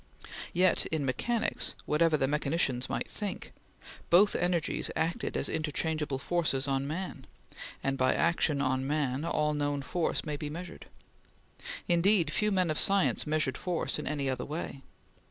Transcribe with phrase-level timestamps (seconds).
[0.51, 3.53] Yet in mechanics, whatever the mechanicians might think,
[4.09, 7.27] both energies acted as interchangeable force on man,
[7.83, 10.87] and by action on man all known force may be measured.
[11.87, 14.81] Indeed, few men of science measured force in any other way.